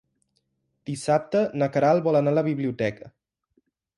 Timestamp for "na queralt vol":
1.63-2.19